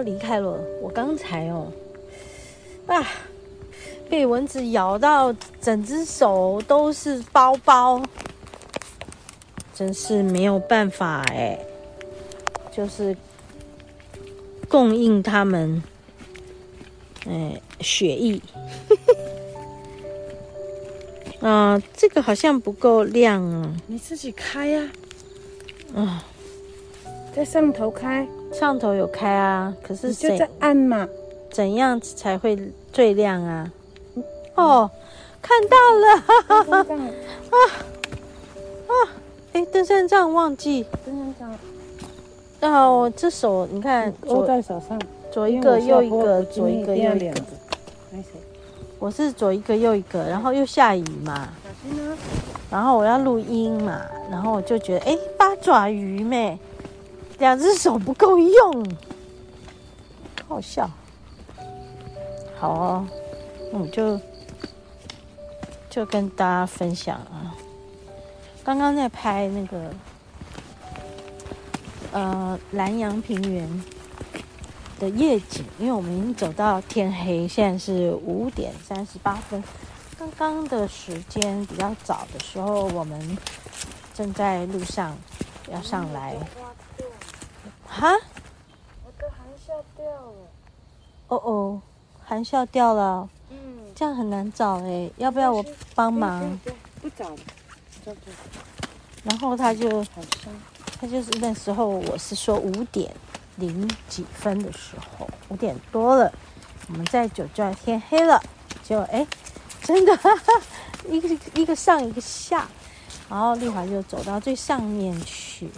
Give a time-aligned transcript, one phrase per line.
[0.00, 0.58] 离开了。
[0.82, 1.70] 我刚才哦，
[2.86, 3.06] 啊，
[4.08, 8.02] 被蚊子咬到，整只手都是包包，
[9.74, 11.58] 真是没有办法哎，
[12.72, 13.16] 就是
[14.68, 15.82] 供应他们，
[17.26, 18.40] 哎，血液。
[21.40, 23.72] 啊、呃，这个好像不够亮啊！
[23.86, 24.90] 你自己开呀、
[25.94, 26.24] 啊！
[27.32, 31.08] 在上头开，上头有开啊，可是就在按嘛，
[31.50, 32.58] 怎样才会
[32.92, 33.70] 最亮啊？
[34.54, 34.90] 哦，
[35.40, 36.20] 看到了！
[36.46, 36.78] 哈哈
[37.50, 37.56] 啊
[38.88, 38.92] 啊！
[39.52, 41.58] 哎，登山杖忘记，登山杖。
[42.60, 47.34] 然后我这手你看，握在手上，左一个右一个，左一个右一个。
[48.98, 52.16] 我是左一个右一个，然后又下雨嘛，小心啊！
[52.68, 56.58] 然后我要录音嘛，然后我就觉得，哎，八爪鱼咩，
[57.38, 58.86] 两只手不够用，
[60.48, 60.90] 好笑。
[62.58, 63.06] 好哦，
[63.72, 64.20] 那我就
[65.88, 67.54] 就跟大家分享啊，
[68.64, 69.90] 刚刚在拍那个
[72.10, 73.82] 呃南阳平原
[74.98, 79.62] 的夜景，因为我们已经走到天黑，现在是五点三十八分。
[80.18, 83.38] 刚刚的时间比较早的时候，我们
[84.12, 85.16] 正在路上
[85.70, 86.34] 要上来。
[87.98, 88.12] 哈？
[89.04, 90.48] 我的含笑掉了。
[91.28, 91.82] 哦哦，
[92.24, 93.28] 含笑掉了。
[93.50, 93.58] 嗯。
[93.94, 95.64] 这样很难找哎，要不要我
[95.94, 96.58] 帮忙？
[97.02, 97.36] 不找了。
[99.24, 100.04] 然后他就，
[101.00, 103.14] 他就是那时候，我是说五点。
[103.56, 106.32] 零几分的时候，五点多了，
[106.86, 108.40] 我们在酒就要天黑了，
[108.84, 109.26] 就哎，
[109.82, 110.52] 真的 哈哈，
[111.08, 112.68] 一个一个上一个下，
[113.28, 115.68] 然后丽华就走到最上面去，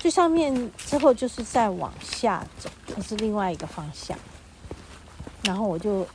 [0.00, 4.18] 最上面之后就是再往下走，它是另外一个方向，
[5.42, 6.06] 然后我就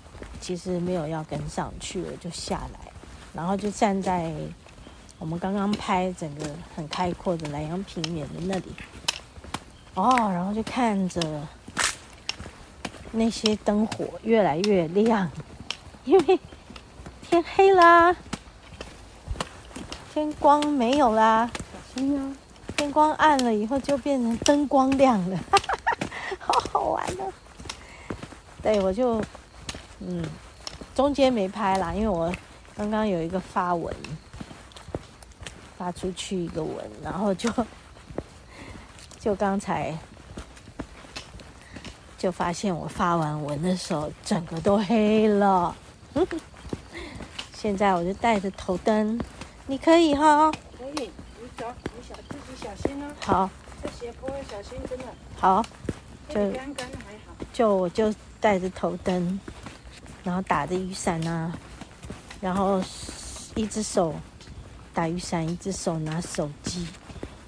[0.41, 2.91] 其实没有要跟上去，我就下来，
[3.31, 4.33] 然后就站在
[5.19, 8.73] 我们刚刚拍整个很开阔的兰阳平原的那里。
[9.93, 11.47] 哦，然后就看着
[13.11, 15.29] 那些灯火越来越亮，
[16.05, 16.39] 因为
[17.21, 18.15] 天黑啦，
[20.11, 21.51] 天光没有啦。
[21.53, 22.35] 小心啊！
[22.75, 25.39] 天光暗了以后就变成灯光亮了，
[26.39, 27.31] 好好玩哦。
[28.61, 29.21] 对，我就
[29.99, 30.23] 嗯，
[30.93, 32.31] 中间没拍啦，因为我
[32.75, 33.95] 刚刚有一个发文
[35.77, 37.51] 发出去一个文，然后就。
[39.17, 39.97] 就刚才
[42.15, 45.75] 就发现我发完文的时候，整个都黑了。
[47.51, 49.19] 现在我就带着头灯，
[49.65, 50.51] 你可以哈？
[53.21, 53.49] 好。
[53.83, 55.05] 这斜坡要小心，真的。
[55.37, 55.63] 好。
[56.29, 56.53] 就。
[57.53, 59.39] 就我就带着头灯，
[60.23, 61.53] 然后打着雨伞啊，
[62.41, 62.81] 然后
[63.55, 64.13] 一只手
[64.93, 66.85] 打雨伞，一只手拿手机。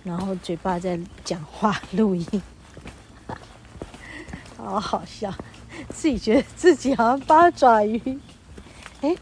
[0.04, 2.42] 然后嘴巴在讲话录音，
[4.56, 5.34] 好好笑，
[5.90, 8.18] 自己觉得自己好像八爪鱼。
[9.02, 9.14] 哎，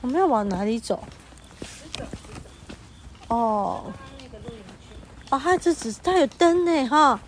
[0.00, 1.04] 我们要往哪里走？
[3.28, 3.92] 哦，
[5.32, 7.18] 哦，它这只是它有灯呢，哈。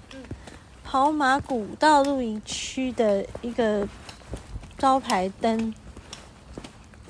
[0.84, 3.88] 跑马古道露营区的一个
[4.76, 5.74] 招牌灯。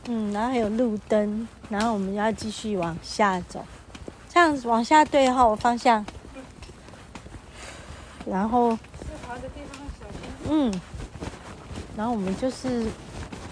[0.05, 3.67] 嗯，然后还有路灯，然后我们要继续往下走。
[4.29, 6.07] 这样子往下对号方向，
[8.25, 8.79] 然后，
[10.49, 10.73] 嗯，
[11.97, 12.87] 然后我们就是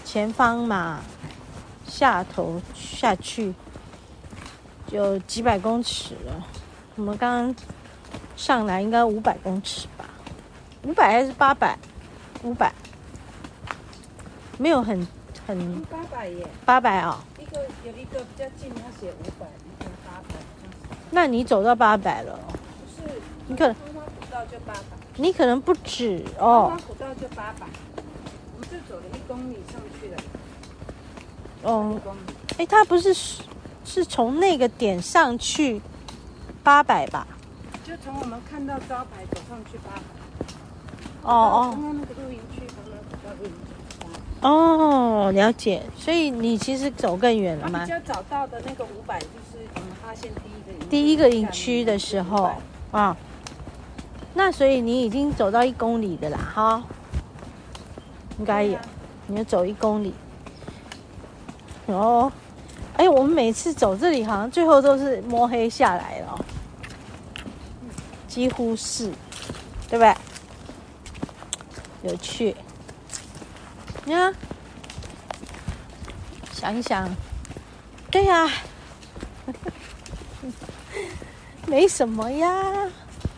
[0.04, 1.00] 前方嘛，
[1.86, 3.52] 下头下去，
[4.86, 6.46] 就几百公尺了。
[6.96, 7.54] 我们刚刚
[8.36, 10.04] 上来应该五百公尺吧？
[10.84, 11.78] 五百还是八百？
[12.42, 12.72] 五百，
[14.58, 15.06] 没有很
[15.46, 17.24] 很八百耶，八百啊。
[17.38, 19.46] 一个有一个比较近，他写五百
[20.04, 20.34] 八百。
[21.10, 22.38] 那你走到八百了？
[22.46, 24.80] 不是，你可能花花古道就八百，
[25.16, 26.68] 你可能不止哦。
[26.68, 27.66] 花花古道就八百，
[28.54, 30.22] 我们就走了一公里上去了。
[31.62, 31.98] 哦，
[32.58, 33.14] 哎，他不是
[33.84, 35.80] 是从那个点上去
[36.62, 37.26] 八百吧？
[37.84, 40.02] 就从我们看到招牌走上去八百。
[41.22, 41.70] 哦哦。
[41.72, 43.72] 刚刚那个露营区，刚刚走到露营区。
[44.42, 45.82] 哦，了解。
[45.96, 47.84] 所以你其实走更远了吗？
[47.84, 50.86] 比较早到的那个五百，就是我们发现第一个。
[50.90, 52.50] 第一个营区的时候
[52.90, 53.16] 啊，
[54.34, 56.82] 那所以你已经走到一公里的啦，哈，
[58.38, 58.78] 应该有，
[59.26, 60.12] 你要走一公里。
[61.86, 62.30] 哦，
[62.96, 66.44] 哎，我们每次走这里好像最后都是摸黑下来了，
[68.32, 69.12] 几乎是，
[69.90, 70.16] 对不对？
[72.02, 72.56] 有趣。
[74.06, 74.34] 你看，
[76.54, 77.06] 想一想，
[78.10, 78.48] 对呀，
[81.68, 82.88] 没什么呀，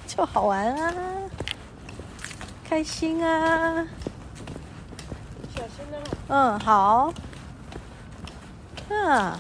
[0.07, 0.95] 就好玩啊，
[2.71, 3.85] 开心啊。
[5.57, 6.01] 小心点。
[6.29, 7.13] 嗯，好。
[8.91, 9.37] 啊，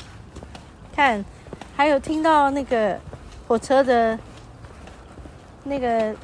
[0.96, 1.24] 看，
[1.76, 2.98] 还有听到那个
[3.46, 4.18] 火车的，
[5.64, 6.14] 那个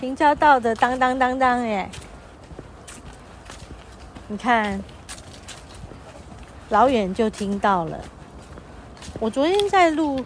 [0.00, 1.90] 平交道的当当当当耶。
[4.28, 4.80] 你看，
[6.70, 8.00] 老远就听到了。
[9.20, 10.24] 我昨天在录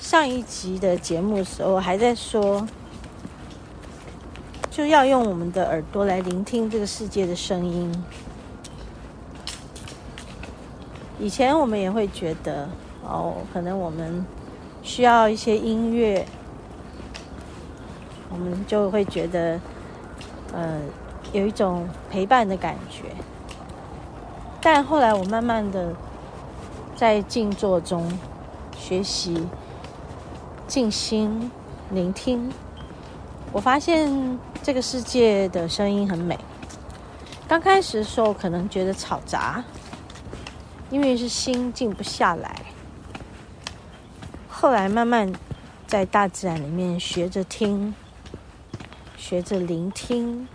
[0.00, 2.66] 上一集的节目的时候，还在说，
[4.70, 8.04] 就要用我们的耳朵来聆听这个世界的声音。
[11.18, 12.68] 以前我们也会觉得，
[13.02, 14.26] 哦，可能我们
[14.82, 16.26] 需要一些音乐，
[18.30, 19.60] 我们就会觉得，
[20.52, 20.80] 呃，
[21.32, 23.04] 有一种陪伴的感觉。
[24.60, 25.94] 但后来我慢慢的
[26.96, 28.10] 在静坐中
[28.76, 29.46] 学习
[30.66, 31.50] 静心
[31.90, 32.50] 聆听，
[33.52, 36.38] 我发现这个世界的声音很美。
[37.46, 39.62] 刚开始的时候可能觉得吵杂，
[40.90, 42.56] 因为是心静不下来。
[44.48, 45.32] 后来慢慢
[45.86, 47.94] 在大自然里面学着听，
[49.28, 50.46] 学着聆听，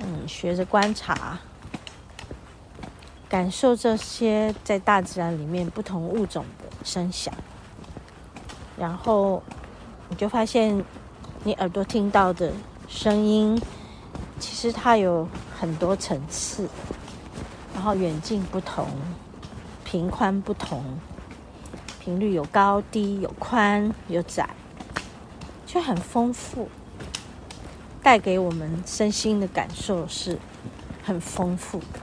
[0.00, 1.38] 嗯，学着观察。
[3.30, 7.32] 感受这些在大自然里面不同物种的声响，
[8.76, 9.42] 然后
[10.10, 10.84] 你就发现，
[11.44, 12.52] 你耳朵听到的
[12.88, 13.58] 声音，
[14.38, 15.26] 其实它有
[15.58, 16.68] 很多层次，
[17.72, 18.86] 然后远近不同，
[19.82, 20.84] 频宽不同，
[22.00, 24.46] 频率有高低，有宽有窄，
[25.66, 26.68] 却很丰富，
[28.06, 30.38] 带给我们身心的感受是
[31.02, 31.98] 很丰富的。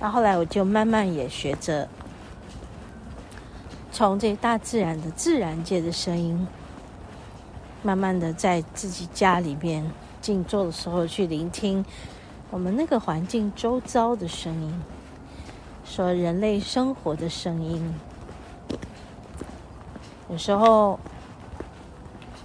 [0.00, 1.86] 然后后来我就慢慢也学着
[3.92, 6.48] 从这大自然的自然界的声音，
[7.82, 9.84] 慢慢的在自己家里面
[10.22, 11.84] 静坐的时候去聆听
[12.50, 14.82] 我们那个环境周遭的声音，
[15.84, 17.94] 说人类生活的声音。
[20.30, 20.98] 有时候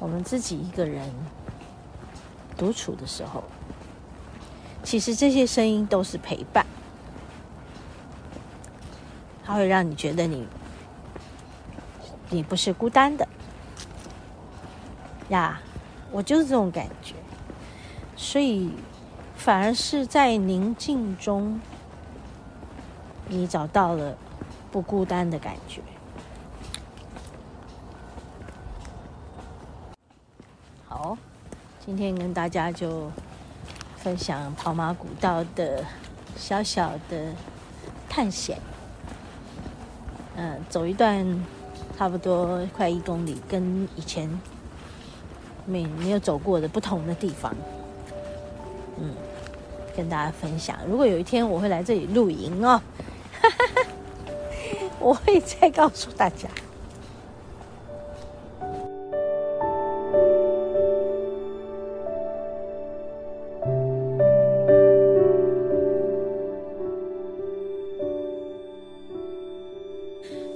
[0.02, 1.08] 我们自己一个人
[2.58, 3.44] 独处的时候，
[4.82, 6.66] 其实这些声音都是陪伴。
[9.46, 10.48] 它会让你觉得你，
[12.32, 13.28] 你不是孤单的
[15.30, 15.62] 呀。
[16.12, 17.14] 我就是这种感觉，
[18.18, 18.72] 所以
[19.36, 21.62] 反而是在宁静中，
[23.28, 24.18] 你找到了
[24.72, 25.82] 不孤单的感觉。
[30.86, 31.18] 好，
[31.92, 33.12] 今天跟大家就
[33.98, 35.84] 分享跑马古道的
[36.38, 37.34] 小小的
[38.08, 38.58] 探险。
[40.38, 41.46] 嗯，走一段
[41.98, 44.30] 差不多快一公里，跟以前
[45.66, 47.54] 没没有走过的不同的地方，
[48.98, 49.14] 嗯，
[49.94, 50.78] 跟大家分享。
[50.88, 52.82] 如果有一天我会来这里露营哦，
[53.42, 53.82] 哈哈哈，
[54.98, 56.48] 我会再告诉大家。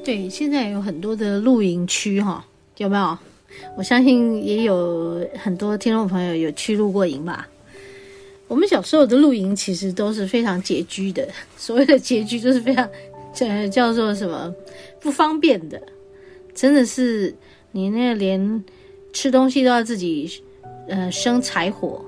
[0.06, 2.46] 对，现在有很多的露营区哈，
[2.78, 3.18] 有没有？
[3.76, 7.48] 我相信也有很多听众朋友有去露过营吧。
[8.48, 12.88] 我们小时候的露营其实都是非常拮据的， 所谓的拮据就是非常，
[13.40, 14.54] 呃，叫做什么
[15.02, 15.82] 不方便的，
[16.54, 17.34] 真的是
[17.72, 18.64] 你那连
[19.12, 20.32] 吃东西都要自己
[20.88, 22.06] 呃生柴火，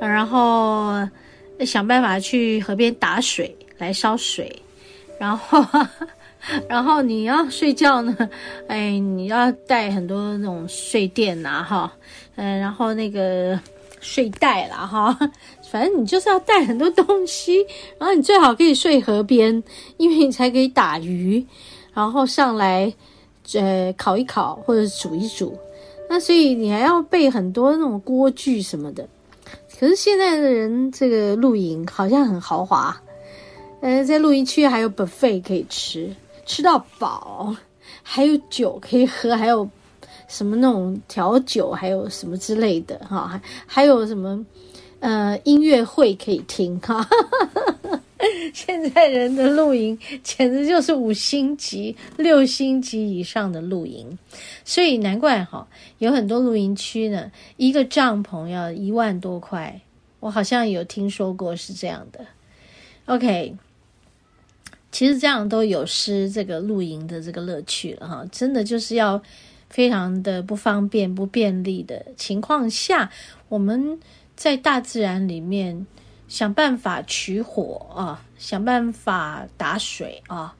[0.00, 1.06] 然后
[1.66, 4.50] 想办法去河边打水来烧水，
[5.20, 5.62] 然后。
[6.68, 8.16] 然后你要睡觉呢，
[8.68, 11.92] 哎，你要带很多那种睡垫呐，哈，
[12.36, 13.58] 嗯，然后那个
[14.00, 15.18] 睡袋啦，哈，
[15.70, 17.64] 反正你就是要带很多东西。
[17.98, 19.62] 然后你最好可以睡河边，
[19.96, 21.44] 因为你才可以打鱼，
[21.92, 22.92] 然后上来，
[23.54, 25.58] 呃，烤一烤或者煮一煮。
[26.08, 29.08] 那所以你还要备很多那种锅具什么的。
[29.78, 32.96] 可是现在的人这个露营好像很豪华，
[33.80, 36.14] 呃，在露营区还有 buffet 可以吃。
[36.46, 37.54] 吃到饱，
[38.02, 39.68] 还有酒可以喝，还有
[40.28, 44.46] 什么那种调酒，还有什么之类的哈，还 还有什么
[45.00, 47.06] 呃音乐会可以听哈，
[48.54, 54.18] 现在人的露营简直就是五星级、六星级以上的露营，
[54.64, 55.66] 所以难怪哈，
[55.98, 59.80] 有很多露营区呢，一个帐篷要一万多块，
[60.20, 62.24] 我好像有听说过是这样的。
[63.06, 63.54] OK，
[64.96, 69.22] 其实这样都有失这个露营的这个乐趣了哈，真的就是要
[69.68, 73.10] 非常的不方便、不便利的情况下，
[73.50, 74.00] 我们
[74.34, 75.86] 在大自然里面。
[76.28, 80.56] 想办法取火啊，想办法打水啊，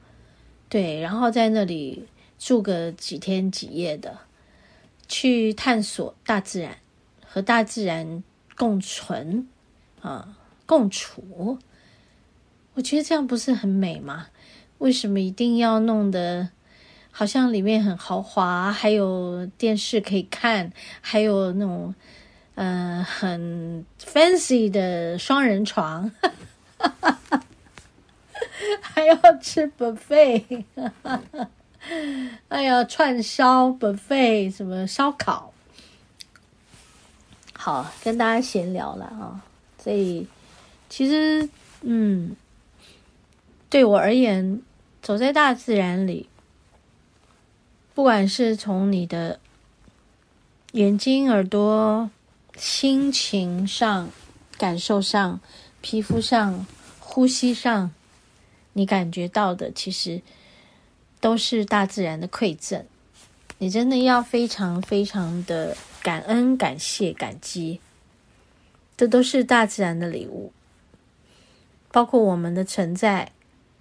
[0.69, 2.05] 对，然后在那里
[2.39, 4.17] 住个几天几夜的，
[5.09, 6.77] 去探索大自然，
[7.25, 8.23] 和大自然
[8.55, 9.45] 共存
[9.99, 11.57] 啊，共处。
[12.77, 14.27] 我觉得这样不是很美吗？
[14.77, 16.49] 为什么一定要弄得
[17.09, 21.93] 好像里面很豪华，还有电视可以看，还有那种。
[22.59, 26.11] 嗯、很 fancy 的双人床，
[28.81, 30.63] 还要吃 buffet，
[32.47, 35.53] 哎 呀，串烧 buffet 什么烧烤，
[37.53, 39.45] 好，跟大家闲聊了啊。
[39.77, 40.27] 所以，
[40.89, 41.47] 其实，
[41.81, 42.35] 嗯，
[43.69, 44.61] 对我而言，
[45.01, 46.29] 走在大自然里，
[47.93, 49.39] 不管是从你的
[50.73, 52.09] 眼睛、耳朵。
[52.59, 54.09] 心情上、
[54.57, 55.39] 感受上、
[55.79, 56.65] 皮肤上、
[56.99, 57.91] 呼吸上，
[58.73, 60.23] 你感觉到的其实
[61.19, 62.83] 都是大自然的馈赠。
[63.59, 67.79] 你真的要非常非常的感恩、感谢、感激，
[68.97, 70.51] 这都是大自然的礼物。
[71.91, 73.31] 包括我们的存在，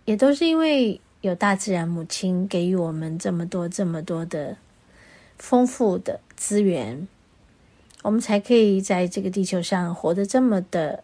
[0.07, 4.57] 也都是因为有大自然母亲给予我们这么多、这么多的
[5.37, 7.07] 丰富的资源。
[8.03, 11.03] 我们才可以在这个地球上活得这么的，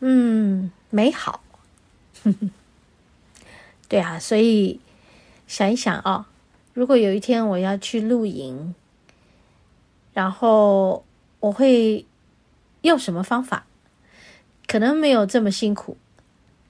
[0.00, 1.42] 嗯，美好。
[3.88, 4.80] 对啊，所以
[5.46, 6.28] 想一想啊，
[6.74, 8.74] 如果有一天我要去露营，
[10.12, 11.04] 然后
[11.38, 12.04] 我会
[12.80, 13.66] 用什么方法？
[14.66, 15.96] 可能没有这么辛苦，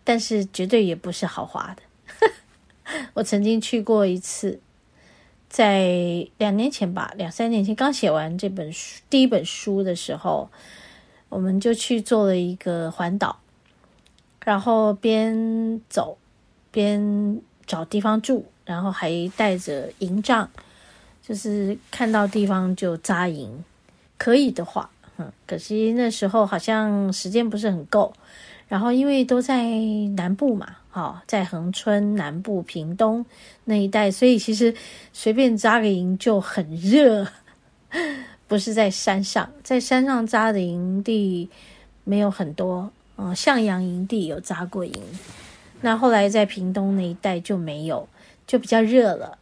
[0.05, 1.83] 但是绝对也不是豪华的。
[3.15, 4.61] 我曾经去过一次。
[5.49, 10.49] 在两年前吧，两三年前刚写完这本书第一本书的时候，
[11.29, 13.39] 我们就去做了一个环岛，
[14.43, 16.17] 然后边走
[16.71, 20.49] 边找地方住，然后还带着营帐，
[21.23, 23.63] 就是看到地方就扎营，
[24.17, 28.11] 可以的话，嗯，可惜那时候好像时间不是很够，
[28.73, 29.69] 然后因为都在
[30.17, 30.77] 南部嘛。
[30.89, 33.25] 好，在恒春南部屏东
[33.65, 34.75] 那一带，所以其实
[35.13, 37.27] 随便扎个营就很热，
[38.49, 41.51] 不是在山上，在山上扎的营地
[42.05, 45.03] 没有很多，嗯，向阳营地有扎过营，
[45.83, 48.09] 那后来在屏东那一带就没有，
[48.47, 49.37] 就比较热了。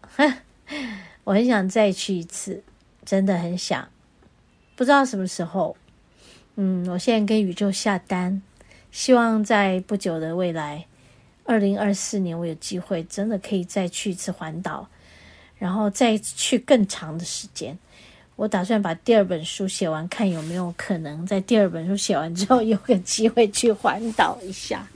[1.22, 2.64] 我很想再去一次，
[3.04, 3.88] 真的很想，
[4.75, 5.76] 不知道什么时候。
[6.56, 8.42] 嗯，我现在跟宇宙下单，
[8.90, 10.87] 希望在不久的未来。
[11.44, 14.88] 二零二四年，我有机会真的可以再去一次环岛，
[15.59, 17.76] 然后再去更长的时间。
[18.37, 24.88] 我打算把第二本书写完，看有没有可能在第二本书写完之后有个机会去环岛一下。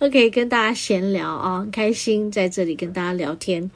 [0.00, 3.70] OK，跟大家闲聊啊，很开心在这里跟大家聊天。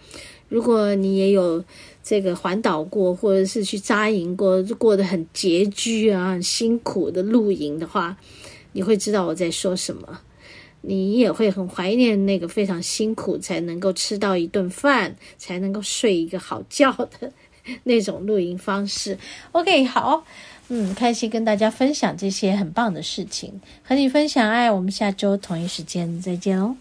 [0.49, 1.63] 如果你也有
[2.03, 8.17] 这个环岛过，或者是去扎营过，过得很拮据啊、很辛苦的露营的话，
[8.77, 10.21] 你会知道我在说什么。
[10.83, 17.33] 你也会很怀念那个非常辛苦才能够吃到一顿饭，才能够睡一个好觉的
[17.85, 19.19] 那种露营方式。
[19.53, 20.23] OK，好，
[20.69, 24.71] 嗯，开心跟大家分享这些很棒的事情，和你分享爱。
[24.71, 26.77] 我们下周同一时间再见哦。